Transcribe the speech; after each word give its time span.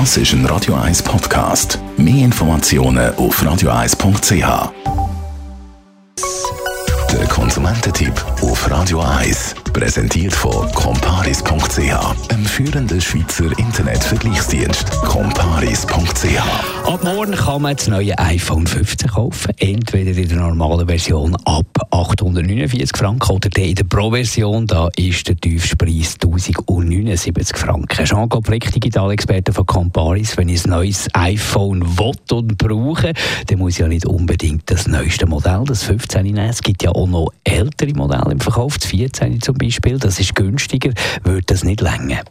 Das 0.00 0.16
ist 0.16 0.32
ein 0.32 0.44
Radio 0.46 0.74
1 0.74 1.04
Podcast. 1.04 1.78
Mehr 1.96 2.24
Informationen 2.24 3.14
auf 3.14 3.40
radio1.ch. 3.40 4.72
Der 7.12 7.26
Konsumententipp 7.28 8.12
auf 8.42 8.68
Radio 8.68 8.98
1 9.02 9.54
präsentiert 9.72 10.32
von 10.32 10.68
comparis.ch, 11.24 12.30
einem 12.30 12.44
führenden 12.44 13.00
Schweizer 13.00 13.46
Internetvergleichsdienst. 13.58 14.90
comparis.ch. 15.06 16.84
Ab 16.86 17.02
morgen 17.02 17.32
kann 17.32 17.62
man 17.62 17.74
das 17.74 17.88
neue 17.88 18.18
iPhone 18.18 18.66
15 18.66 19.08
kaufen, 19.08 19.54
entweder 19.56 20.10
in 20.10 20.28
der 20.28 20.36
normalen 20.36 20.86
Version 20.86 21.34
ab 21.46 21.66
849 21.90 22.94
Franken 22.94 23.32
oder 23.32 23.48
in 23.56 23.74
der 23.74 23.84
Pro-Version, 23.84 24.66
da 24.66 24.90
ist 24.96 25.26
der 25.26 25.36
tiefste 25.36 25.76
Preis 25.76 26.16
1079 26.22 27.56
Franken. 27.56 28.04
Jean-Claude 28.04 28.46
Frick, 28.46 28.70
Digitalexperte 28.70 29.54
von 29.54 29.64
Comparis, 29.64 30.36
wenn 30.36 30.50
ich 30.50 30.66
ein 30.66 30.70
neues 30.70 31.08
iPhone 31.14 31.80
will 31.98 32.12
und 32.32 32.58
brauche, 32.58 33.14
dann 33.46 33.58
muss 33.58 33.74
ich 33.74 33.78
ja 33.78 33.88
nicht 33.88 34.04
unbedingt 34.04 34.70
das 34.70 34.86
neueste 34.86 35.24
Modell, 35.24 35.64
das 35.66 35.84
15 35.84 36.22
nehmen. 36.22 36.50
Es 36.50 36.60
gibt 36.60 36.82
ja 36.82 36.90
auch 36.90 37.08
noch 37.08 37.30
ältere 37.44 37.94
Modelle 37.94 38.32
im 38.32 38.40
Verkauf, 38.40 38.76
das 38.76 38.90
14 38.90 39.40
zum 39.40 39.56
Beispiel, 39.56 39.98
das 39.98 40.20
ist 40.20 40.34
günstiger, 40.34 40.90
würde 41.22 41.42
das 41.46 41.64
nicht 41.64 41.80
länger. 41.80 42.22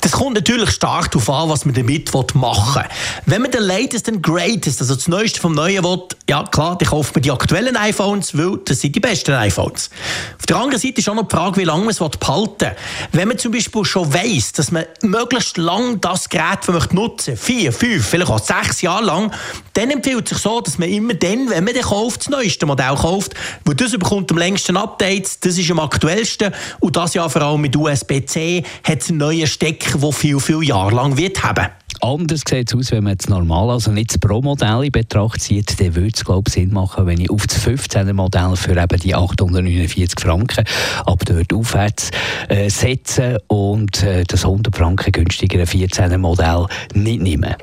Das 0.00 0.12
kommt 0.12 0.34
natürlich 0.34 0.70
stark 0.70 1.10
darauf 1.10 1.28
an, 1.30 1.48
was 1.48 1.64
man 1.64 1.74
damit 1.74 2.12
machen 2.34 2.82
will. 2.82 2.88
Wenn 3.26 3.42
man 3.42 3.50
den 3.50 3.62
latest 3.62 4.08
and 4.08 4.22
greatest, 4.22 4.80
also 4.80 4.94
das 4.94 5.08
Neueste 5.08 5.40
vom 5.40 5.54
Neuen 5.54 5.84
will, 5.84 6.00
ja 6.28 6.44
klar, 6.44 6.76
dann 6.76 6.88
kauft 6.88 7.14
man 7.14 7.22
die 7.22 7.30
aktuellen 7.30 7.76
iPhones, 7.76 8.36
weil 8.36 8.58
das 8.64 8.80
sind 8.80 8.94
die 8.94 9.00
besten 9.00 9.32
iPhones. 9.32 9.90
Auf 10.38 10.46
der 10.46 10.56
anderen 10.56 10.80
Seite 10.80 10.98
ist 10.98 11.08
auch 11.08 11.14
noch 11.14 11.26
die 11.26 11.34
Frage, 11.34 11.56
wie 11.56 11.64
lange 11.64 11.80
man 11.80 11.90
es 11.90 11.98
behalten 11.98 12.60
will. 12.60 12.76
Wenn 13.12 13.28
man 13.28 13.38
zum 13.38 13.52
Beispiel 13.52 13.84
schon 13.84 14.12
weiss, 14.12 14.52
dass 14.52 14.70
man 14.70 14.84
möglichst 15.02 15.56
lang 15.56 16.00
das 16.00 16.28
Gerät 16.28 16.68
nutzen 16.92 17.32
möchte, 17.32 17.36
vier, 17.36 17.72
fünf, 17.72 18.06
vielleicht 18.06 18.30
auch 18.30 18.38
sechs 18.38 18.82
Jahre 18.82 19.04
lang, 19.04 19.32
dann 19.72 19.90
empfiehlt 19.90 20.24
es 20.26 20.36
sich 20.36 20.38
so, 20.38 20.60
dass 20.60 20.76
man 20.76 20.90
immer 20.90 21.14
dann, 21.14 21.48
wenn 21.48 21.64
man 21.64 21.72
den 21.72 21.82
kauft, 21.82 22.20
das 22.20 22.28
neueste 22.28 22.66
Modell 22.66 22.94
kauft, 22.94 23.32
weil 23.64 23.74
das 23.74 23.92
bekommt 23.92 24.30
am 24.30 24.38
längsten 24.38 24.76
Updates, 24.76 25.40
das 25.40 25.56
ist 25.56 25.70
am 25.70 25.80
aktuellsten 25.80 26.52
und 26.80 26.94
das 26.96 27.14
ja 27.14 27.26
vor 27.28 27.40
allem 27.40 27.62
mit 27.62 27.74
USB-C 27.74 28.64
hat 28.84 29.00
es 29.00 29.08
einen 29.08 29.18
neuen 29.18 29.46
Stecker, 29.46 29.98
der 29.98 30.12
viel, 30.12 30.38
viel 30.40 30.62
Jahre 30.62 30.94
lang 30.94 31.16
wird 31.16 31.42
haben. 31.42 31.68
Anders 32.00 32.42
sieht 32.48 32.70
es 32.70 32.74
aus, 32.74 32.92
wenn 32.92 33.04
man 33.04 33.16
das 33.16 33.28
normal, 33.28 33.70
also 33.70 33.90
nicht 33.90 34.10
das 34.10 34.18
Pro-Modell 34.18 34.84
in 34.84 34.92
Betracht 34.92 35.40
zieht, 35.40 35.80
dann 35.80 35.94
würde 35.94 36.12
es, 36.14 36.24
glaube 36.24 36.44
ich, 36.46 36.54
Sinn 36.54 36.72
machen, 36.72 37.06
wenn 37.06 37.20
ich 37.20 37.30
auf 37.30 37.46
das 37.46 37.66
15er 37.66 38.12
Modell 38.12 38.56
für 38.56 38.80
eben 38.80 39.00
die 39.00 39.14
849 39.14 40.20
Franken 40.20 40.64
ab 41.04 41.22
dort 41.26 41.52
aufwärts 41.52 42.10
äh, 42.48 42.70
setze 42.70 43.42
und 43.48 44.02
äh, 44.02 44.24
das 44.24 44.44
100 44.44 44.76
Franken 44.76 45.12
günstigere 45.12 45.64
14er 45.64 46.18
Modell 46.18 46.66
nicht 46.94 47.22
nehme. 47.22 47.56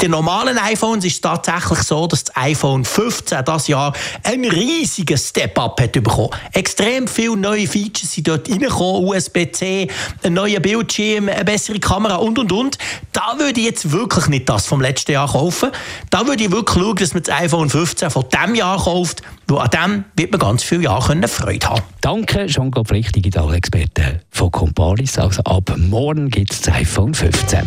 Den 0.00 0.12
normalen 0.12 0.56
iPhones 0.58 1.04
ist 1.04 1.14
es 1.14 1.20
tatsächlich 1.20 1.80
so, 1.80 2.06
dass 2.06 2.22
das 2.22 2.36
iPhone 2.36 2.84
15 2.84 3.44
das 3.44 3.66
Jahr 3.66 3.92
einen 4.22 4.48
riesigen 4.48 5.18
Step-up 5.18 5.80
hat 5.80 5.92
bekommen. 5.92 6.30
Extrem 6.52 7.08
viele 7.08 7.36
neue 7.36 7.66
Features 7.66 8.12
sind 8.12 8.28
dort 8.28 8.48
reingekommen, 8.48 9.08
USB-C, 9.08 9.88
ein 10.22 10.34
neuer 10.34 10.60
Bildschirm, 10.60 11.28
eine 11.28 11.44
bessere 11.44 11.80
Kamera 11.80 12.16
und 12.16 12.38
und 12.38 12.52
und. 12.52 12.78
Da 13.12 13.34
würde 13.38 13.58
ich 13.58 13.66
jetzt 13.66 13.90
wirklich 13.90 14.28
nicht 14.28 14.48
das 14.48 14.66
vom 14.66 14.80
letzten 14.80 15.12
Jahr 15.12 15.32
kaufen. 15.32 15.70
Da 16.10 16.24
würde 16.28 16.44
ich 16.44 16.52
wirklich 16.52 16.80
schauen, 16.80 16.96
dass 16.96 17.14
man 17.14 17.22
das 17.24 17.34
iPhone 17.34 17.68
15 17.68 18.10
von 18.10 18.24
diesem 18.32 18.54
Jahr 18.54 18.78
kauft, 18.80 19.22
weil 19.48 19.58
an 19.58 19.70
dem 19.70 20.04
wird 20.14 20.30
man 20.30 20.38
ganz 20.38 20.62
viele 20.62 20.82
Jahre 20.82 21.26
Freude 21.26 21.68
haben 21.68 21.82
Danke, 22.02 22.46
Jean-Claude 22.46 22.88
Frick, 22.88 23.12
Digitalexperte 23.12 24.20
von 24.30 24.52
Comparis. 24.52 25.18
Also 25.18 25.42
ab 25.42 25.74
morgen 25.76 26.28
gibt 26.28 26.52
es 26.52 26.60
das 26.60 26.74
iPhone 26.74 27.14
15. 27.14 27.66